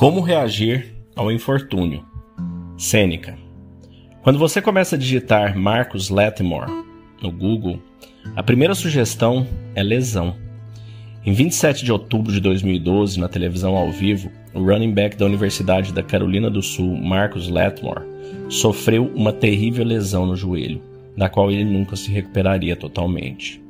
Como 0.00 0.22
reagir 0.22 0.94
ao 1.14 1.30
infortúnio? 1.30 2.02
Sêneca. 2.78 3.36
Quando 4.22 4.38
você 4.38 4.62
começa 4.62 4.96
a 4.96 4.98
digitar 4.98 5.54
Marcus 5.58 6.08
Latimore 6.08 6.72
no 7.20 7.30
Google, 7.30 7.78
a 8.34 8.42
primeira 8.42 8.74
sugestão 8.74 9.46
é 9.74 9.82
lesão. 9.82 10.34
Em 11.22 11.34
27 11.34 11.84
de 11.84 11.92
outubro 11.92 12.32
de 12.32 12.40
2012, 12.40 13.20
na 13.20 13.28
televisão 13.28 13.76
ao 13.76 13.92
vivo, 13.92 14.30
o 14.54 14.64
running 14.64 14.94
back 14.94 15.18
da 15.18 15.26
Universidade 15.26 15.92
da 15.92 16.02
Carolina 16.02 16.48
do 16.48 16.62
Sul, 16.62 16.96
Marcus 16.96 17.46
Latimore, 17.46 18.06
sofreu 18.48 19.12
uma 19.14 19.34
terrível 19.34 19.84
lesão 19.84 20.24
no 20.24 20.34
joelho, 20.34 20.80
da 21.14 21.28
qual 21.28 21.50
ele 21.50 21.62
nunca 21.62 21.94
se 21.94 22.10
recuperaria 22.10 22.74
totalmente. 22.74 23.62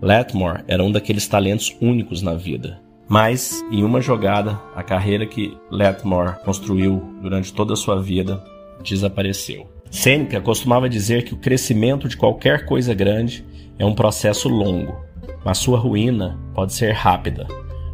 Latimore 0.00 0.62
era 0.68 0.84
um 0.84 0.92
daqueles 0.92 1.26
talentos 1.26 1.76
únicos 1.80 2.22
na 2.22 2.34
vida, 2.34 2.80
mas, 3.12 3.62
em 3.70 3.84
uma 3.84 4.00
jogada, 4.00 4.58
a 4.74 4.82
carreira 4.82 5.26
que 5.26 5.54
Letmore 5.70 6.42
construiu 6.46 7.12
durante 7.20 7.52
toda 7.52 7.74
a 7.74 7.76
sua 7.76 8.00
vida 8.00 8.42
desapareceu. 8.82 9.68
Sêneca 9.90 10.40
costumava 10.40 10.88
dizer 10.88 11.22
que 11.22 11.34
o 11.34 11.36
crescimento 11.36 12.08
de 12.08 12.16
qualquer 12.16 12.64
coisa 12.64 12.94
grande 12.94 13.44
é 13.78 13.84
um 13.84 13.94
processo 13.94 14.48
longo, 14.48 14.96
mas 15.44 15.58
sua 15.58 15.78
ruína 15.78 16.38
pode 16.54 16.72
ser 16.72 16.92
rápida, 16.92 17.46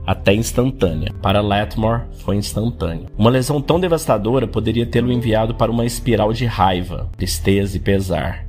até 0.07 0.33
instantânea. 0.33 1.13
Para 1.21 1.41
Letmore, 1.41 2.03
foi 2.21 2.37
instantâneo. 2.37 3.09
Uma 3.19 3.31
lesão 3.31 3.61
tão 3.61 3.81
devastadora 3.81 4.47
poderia 4.47 4.87
tê-lo 4.87 5.11
enviado 5.11 5.53
para 5.53 5.73
uma 5.73 5.85
espiral 5.85 6.33
de 6.33 6.47
raiva, 6.47 7.11
tristeza 7.17 7.77
e 7.77 7.81
pesar. 7.81 8.47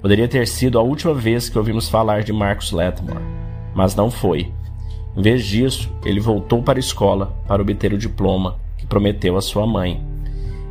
Poderia 0.00 0.28
ter 0.28 0.46
sido 0.46 0.78
a 0.78 0.82
última 0.82 1.12
vez 1.12 1.48
que 1.48 1.58
ouvimos 1.58 1.88
falar 1.88 2.22
de 2.22 2.32
Marcus 2.32 2.70
Letmore, 2.70 3.24
mas 3.74 3.96
não 3.96 4.12
foi. 4.12 4.52
Em 5.16 5.22
vez 5.22 5.44
disso, 5.44 5.90
ele 6.04 6.20
voltou 6.20 6.62
para 6.62 6.78
a 6.78 6.80
escola 6.80 7.34
para 7.46 7.62
obter 7.62 7.92
o 7.92 7.98
diploma 7.98 8.56
que 8.76 8.86
prometeu 8.86 9.36
à 9.36 9.40
sua 9.40 9.66
mãe. 9.66 10.02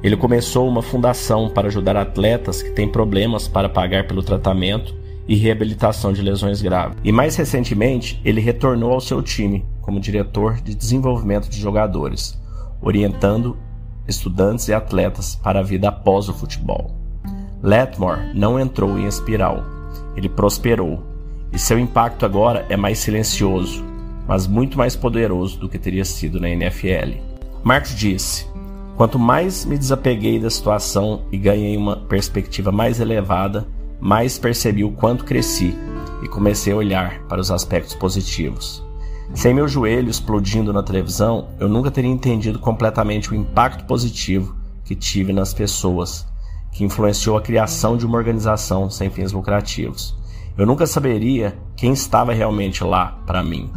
Ele 0.03 0.17
começou 0.17 0.67
uma 0.67 0.81
fundação 0.81 1.49
para 1.49 1.67
ajudar 1.67 1.95
atletas 1.95 2.61
que 2.61 2.71
têm 2.71 2.89
problemas 2.89 3.47
para 3.47 3.69
pagar 3.69 4.05
pelo 4.05 4.21
tratamento 4.21 4.93
e 5.27 5.35
reabilitação 5.35 6.11
de 6.11 6.21
lesões 6.21 6.61
graves. 6.61 6.97
E 7.03 7.11
mais 7.11 7.37
recentemente, 7.37 8.21
ele 8.25 8.41
retornou 8.41 8.91
ao 8.91 8.99
seu 8.99 9.21
time 9.21 9.65
como 9.81 9.99
diretor 9.99 10.55
de 10.55 10.75
desenvolvimento 10.75 11.49
de 11.49 11.59
jogadores, 11.59 12.37
orientando 12.81 13.57
estudantes 14.05 14.67
e 14.67 14.73
atletas 14.73 15.35
para 15.35 15.59
a 15.59 15.63
vida 15.63 15.87
após 15.87 16.27
o 16.27 16.33
futebol. 16.33 16.91
Letmore 17.61 18.33
não 18.33 18.59
entrou 18.59 18.99
em 18.99 19.05
espiral, 19.05 19.63
ele 20.17 20.27
prosperou, 20.27 21.01
e 21.53 21.57
seu 21.57 21.79
impacto 21.79 22.25
agora 22.25 22.65
é 22.67 22.75
mais 22.75 22.99
silencioso, 22.99 23.92
mas 24.27 24.47
muito 24.47 24.77
mais 24.77 24.95
poderoso 24.95 25.59
do 25.59 25.69
que 25.69 25.79
teria 25.79 26.05
sido 26.05 26.39
na 26.39 26.49
NFL. 26.49 27.17
Marx 27.63 27.95
disse: 27.95 28.47
Quanto 28.95 29.17
mais 29.17 29.65
me 29.65 29.77
desapeguei 29.77 30.39
da 30.39 30.49
situação 30.49 31.23
e 31.31 31.37
ganhei 31.37 31.75
uma 31.75 31.97
perspectiva 31.97 32.71
mais 32.71 32.99
elevada, 32.99 33.67
mais 33.99 34.37
percebi 34.37 34.83
o 34.83 34.91
quanto 34.91 35.25
cresci 35.25 35.75
e 36.21 36.27
comecei 36.27 36.73
a 36.73 36.77
olhar 36.77 37.19
para 37.23 37.41
os 37.41 37.49
aspectos 37.49 37.95
positivos. 37.95 38.83
Sem 39.33 39.53
meu 39.53 39.67
joelho 39.67 40.09
explodindo 40.09 40.71
na 40.71 40.83
televisão, 40.83 41.47
eu 41.59 41.67
nunca 41.67 41.89
teria 41.89 42.11
entendido 42.11 42.59
completamente 42.59 43.31
o 43.31 43.35
impacto 43.35 43.85
positivo 43.85 44.55
que 44.83 44.95
tive 44.95 45.33
nas 45.33 45.53
pessoas, 45.53 46.27
que 46.71 46.83
influenciou 46.83 47.37
a 47.37 47.41
criação 47.41 47.97
de 47.97 48.05
uma 48.05 48.17
organização 48.17 48.89
sem 48.89 49.09
fins 49.09 49.31
lucrativos. 49.31 50.15
Eu 50.57 50.67
nunca 50.67 50.85
saberia 50.85 51.57
quem 51.75 51.93
estava 51.93 52.31
realmente 52.33 52.83
lá 52.83 53.17
para 53.25 53.41
mim. 53.41 53.71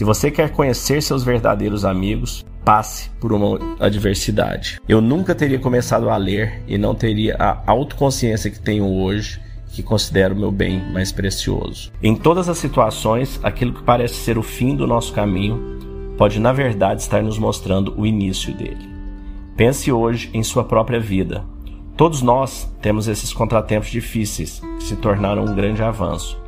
Se 0.00 0.04
você 0.04 0.30
quer 0.30 0.48
conhecer 0.48 1.02
seus 1.02 1.22
verdadeiros 1.22 1.84
amigos, 1.84 2.42
passe 2.64 3.10
por 3.20 3.34
uma 3.34 3.58
adversidade. 3.78 4.80
Eu 4.88 4.98
nunca 4.98 5.34
teria 5.34 5.58
começado 5.58 6.08
a 6.08 6.16
ler 6.16 6.62
e 6.66 6.78
não 6.78 6.94
teria 6.94 7.36
a 7.38 7.62
autoconsciência 7.70 8.50
que 8.50 8.58
tenho 8.58 8.86
hoje, 8.86 9.38
que 9.74 9.82
considero 9.82 10.34
meu 10.34 10.50
bem 10.50 10.82
mais 10.90 11.12
precioso. 11.12 11.92
Em 12.02 12.16
todas 12.16 12.48
as 12.48 12.56
situações, 12.56 13.38
aquilo 13.42 13.74
que 13.74 13.82
parece 13.82 14.14
ser 14.14 14.38
o 14.38 14.42
fim 14.42 14.74
do 14.74 14.86
nosso 14.86 15.12
caminho 15.12 16.14
pode, 16.16 16.40
na 16.40 16.50
verdade, 16.50 17.02
estar 17.02 17.22
nos 17.22 17.38
mostrando 17.38 17.92
o 18.00 18.06
início 18.06 18.54
dele. 18.54 18.88
Pense 19.54 19.92
hoje 19.92 20.30
em 20.32 20.42
sua 20.42 20.64
própria 20.64 20.98
vida. 20.98 21.44
Todos 21.94 22.22
nós 22.22 22.74
temos 22.80 23.06
esses 23.06 23.34
contratempos 23.34 23.90
difíceis 23.90 24.62
que 24.78 24.84
se 24.84 24.96
tornaram 24.96 25.44
um 25.44 25.54
grande 25.54 25.82
avanço. 25.82 26.39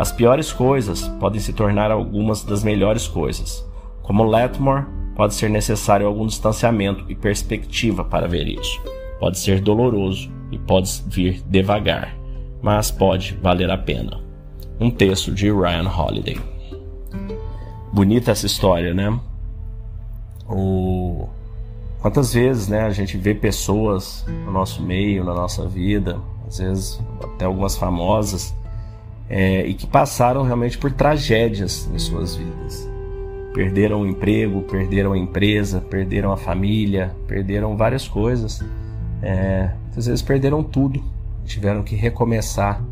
As 0.00 0.10
piores 0.10 0.50
coisas 0.50 1.06
podem 1.20 1.38
se 1.38 1.52
tornar 1.52 1.90
algumas 1.90 2.42
das 2.42 2.64
melhores 2.64 3.06
coisas. 3.06 3.62
Como 4.02 4.24
Letmore, 4.24 4.86
pode 5.14 5.34
ser 5.34 5.50
necessário 5.50 6.06
algum 6.06 6.26
distanciamento 6.26 7.04
e 7.06 7.14
perspectiva 7.14 8.02
para 8.02 8.26
ver 8.26 8.48
isso. 8.48 8.80
Pode 9.18 9.38
ser 9.38 9.60
doloroso 9.60 10.30
e 10.50 10.58
pode 10.58 11.04
vir 11.06 11.42
devagar, 11.46 12.16
mas 12.62 12.90
pode 12.90 13.38
valer 13.42 13.70
a 13.70 13.76
pena. 13.76 14.18
Um 14.80 14.90
texto 14.90 15.34
de 15.34 15.52
Ryan 15.52 15.90
Holiday. 15.90 16.40
Bonita 17.92 18.30
essa 18.30 18.46
história, 18.46 18.94
né? 18.94 19.20
O... 20.48 21.28
Quantas 22.00 22.32
vezes 22.32 22.68
né, 22.68 22.84
a 22.84 22.90
gente 22.90 23.18
vê 23.18 23.34
pessoas 23.34 24.24
no 24.46 24.50
nosso 24.50 24.80
meio, 24.82 25.24
na 25.24 25.34
nossa 25.34 25.68
vida, 25.68 26.18
às 26.48 26.56
vezes 26.56 26.98
até 27.22 27.44
algumas 27.44 27.76
famosas, 27.76 28.54
é, 29.30 29.64
e 29.64 29.74
que 29.74 29.86
passaram 29.86 30.42
realmente 30.42 30.76
por 30.76 30.90
tragédias 30.90 31.88
em 31.94 31.98
suas 31.98 32.34
vidas. 32.34 32.90
Perderam 33.54 34.02
o 34.02 34.06
emprego, 34.06 34.62
perderam 34.62 35.12
a 35.12 35.18
empresa, 35.18 35.80
perderam 35.80 36.32
a 36.32 36.36
família, 36.36 37.14
perderam 37.28 37.76
várias 37.76 38.08
coisas. 38.08 38.60
É, 39.22 39.70
às 39.96 40.06
vezes 40.06 40.20
perderam 40.20 40.64
tudo, 40.64 41.02
tiveram 41.44 41.84
que 41.84 41.94
recomeçar 41.94 42.82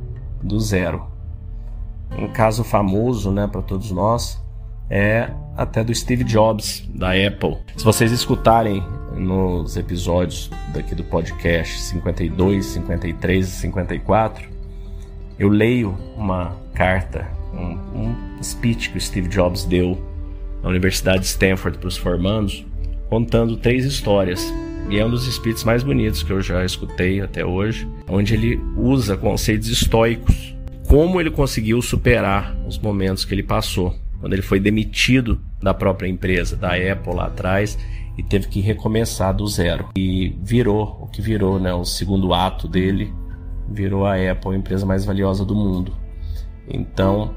do 0.41 0.61
zero. 0.61 1.07
Um 2.17 2.29
caso 2.29 2.63
famoso 2.63 3.33
né, 3.33 3.49
para 3.51 3.61
todos 3.61 3.91
nós 3.91 4.41
é 4.89 5.31
até 5.57 5.83
do 5.83 5.95
Steve 5.95 6.25
Jobs, 6.25 6.89
da 6.95 7.11
Apple. 7.11 7.59
Se 7.77 7.85
vocês 7.85 8.13
escutarem 8.13 8.83
nos 9.17 9.77
episódios 9.77 10.51
daqui 10.73 10.95
do 10.95 11.03
podcast 11.03 11.81
52, 11.81 12.65
53 12.65 13.49
e 13.49 13.51
54, 13.51 14.58
eu 15.39 15.49
leio 15.49 15.97
uma 16.17 16.57
carta, 16.75 17.27
um, 17.55 18.01
um 18.01 18.43
speech 18.43 18.91
que 18.91 18.99
o 18.99 19.01
Steve 19.01 19.29
Jobs 19.29 19.65
deu 19.65 19.97
na 20.63 20.69
Universidade 20.69 21.21
de 21.21 21.27
Stanford 21.27 21.79
para 21.79 21.89
os 21.89 21.97
formandos, 21.97 22.67
contando 23.09 23.57
três 23.57 23.85
histórias. 23.85 24.53
E 24.91 24.99
é 24.99 25.05
um 25.05 25.11
dos 25.11 25.31
speeches 25.33 25.65
mais 25.65 25.83
bonitos 25.83 26.23
que 26.23 26.33
eu 26.33 26.41
já 26.41 26.65
escutei 26.65 27.21
até 27.21 27.45
hoje, 27.45 27.87
onde 28.09 28.35
ele 28.35 28.61
usa 28.77 29.17
conceitos 29.17 29.69
estoicos. 29.69 30.57
Como 30.89 31.21
ele 31.21 31.31
conseguiu 31.31 31.83
superar 31.83 32.57
os 32.67 32.79
momentos 32.79 33.25
que 33.25 33.35
ele 33.35 33.43
passou, 33.43 33.95
quando 34.19 34.33
ele 34.33 34.43
foi 34.43 34.59
demitido 34.59 35.41
da 35.63 35.75
própria 35.75 36.09
empresa, 36.09 36.57
da 36.57 36.71
Apple 36.71 37.15
lá 37.15 37.27
atrás, 37.27 37.79
e 38.17 38.23
teve 38.23 38.49
que 38.49 38.61
recomeçar 38.61 39.35
do 39.35 39.47
zero. 39.47 39.91
E 39.97 40.35
virou 40.43 40.99
o 41.03 41.07
que 41.07 41.21
virou, 41.21 41.61
né? 41.61 41.73
O 41.73 41.85
segundo 41.85 42.33
ato 42.33 42.67
dele 42.67 43.13
virou 43.71 44.07
a 44.07 44.15
Apple 44.15 44.53
a 44.53 44.57
empresa 44.57 44.87
mais 44.87 45.05
valiosa 45.05 45.45
do 45.45 45.55
mundo. 45.55 45.93
Então, 46.69 47.35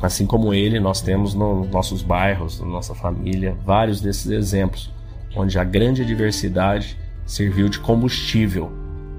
assim 0.00 0.26
como 0.26 0.54
ele, 0.54 0.78
nós 0.78 1.00
temos 1.00 1.34
nos 1.34 1.68
nossos 1.70 2.02
bairros, 2.02 2.60
na 2.60 2.66
nossa 2.66 2.94
família, 2.94 3.56
vários 3.64 4.00
desses 4.00 4.30
exemplos, 4.30 4.92
onde 5.36 5.58
a 5.58 5.64
grande 5.64 6.04
diversidade 6.04 6.96
serviu 7.26 7.68
de 7.68 7.78
combustível 7.78 8.70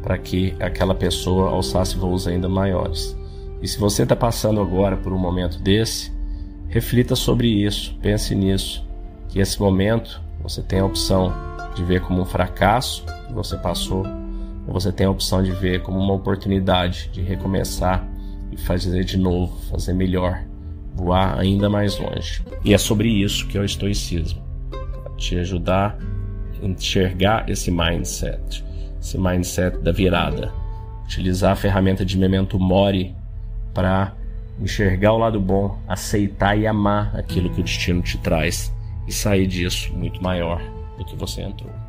para 0.02 0.18
que 0.18 0.56
aquela 0.60 0.96
pessoa 0.96 1.50
alçasse 1.50 1.96
voos 1.96 2.28
ainda 2.28 2.48
maiores. 2.48 3.16
E 3.62 3.68
se 3.68 3.78
você 3.78 4.04
está 4.04 4.16
passando 4.16 4.62
agora 4.62 4.96
por 4.96 5.12
um 5.12 5.18
momento 5.18 5.60
desse, 5.60 6.12
reflita 6.70 7.16
sobre 7.16 7.48
isso, 7.48 7.98
pense 8.02 8.34
nisso, 8.34 8.88
que 9.28 9.40
esse 9.40 9.60
momento 9.60 10.22
você 10.42 10.62
tem 10.62 10.80
a 10.80 10.86
opção 10.86 11.34
de 11.76 11.84
ver 11.84 12.02
como 12.02 12.22
um 12.22 12.26
fracasso 12.26 13.06
que 13.28 13.34
você 13.34 13.58
passou 13.58 14.06
você 14.72 14.92
tem 14.92 15.08
a 15.08 15.10
opção 15.10 15.42
de 15.42 15.52
ver 15.52 15.82
como 15.82 16.00
uma 16.00 16.14
oportunidade 16.14 17.10
de 17.12 17.22
recomeçar 17.22 18.08
e 18.52 18.58
fazer 18.58 19.04
de 19.04 19.18
novo, 19.18 19.60
fazer 19.70 19.94
melhor, 19.94 20.44
voar 20.94 21.40
ainda 21.40 21.70
mais 21.70 21.98
longe. 21.98 22.44
E 22.64 22.74
é 22.74 22.78
sobre 22.78 23.10
isso 23.10 23.48
que 23.48 23.58
é 23.58 23.62
o 23.62 23.66
estoicismo, 23.66 24.42
te 25.18 25.38
ajudar 25.38 25.98
a 26.62 26.66
enxergar 26.66 27.50
esse 27.50 27.72
mindset, 27.72 28.64
esse 29.00 29.18
mindset 29.18 29.78
da 29.80 29.92
virada, 29.92 30.52
utilizar 31.06 31.54
a 31.54 31.56
ferramenta 31.56 32.06
de 32.06 32.18
memento 32.18 32.60
mori 32.60 33.16
para 33.74 34.14
enxergar 34.60 35.14
o 35.14 35.18
lado 35.18 35.40
bom, 35.40 35.80
aceitar 35.88 36.58
e 36.58 36.68
amar 36.68 37.16
aquilo 37.16 37.50
que 37.50 37.62
o 37.62 37.64
destino 37.64 38.02
te 38.02 38.18
traz 38.18 38.74
e 39.08 39.12
sair 39.12 39.48
disso 39.48 39.94
muito 39.94 40.22
maior 40.22 40.62
do 40.98 41.06
que 41.06 41.16
você 41.16 41.42
entrou. 41.42 41.89